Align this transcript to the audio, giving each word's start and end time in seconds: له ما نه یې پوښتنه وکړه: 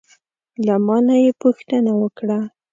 له 0.65 0.75
ما 0.85 0.97
نه 1.07 1.15
یې 1.23 1.31
پوښتنه 1.41 1.91
وکړه: 2.01 2.39